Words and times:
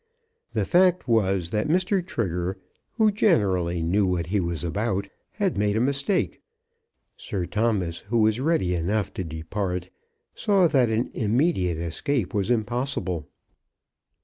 The 0.53 0.65
fact 0.65 1.07
was 1.07 1.51
that 1.51 1.67
Mr. 1.67 2.03
Trigger, 2.03 2.57
who 2.93 3.11
generally 3.11 3.83
knew 3.83 4.07
what 4.07 4.25
he 4.25 4.39
was 4.39 4.63
about, 4.63 5.07
had 5.33 5.59
made 5.59 5.77
a 5.77 5.79
mistake. 5.79 6.41
Sir 7.15 7.45
Thomas, 7.45 7.99
who 7.99 8.17
was 8.17 8.39
ready 8.39 8.73
enough 8.73 9.13
to 9.13 9.23
depart, 9.23 9.91
saw 10.33 10.67
that 10.69 10.89
an 10.89 11.11
immediate 11.13 11.77
escape 11.77 12.33
was 12.33 12.49
impossible. 12.49 13.29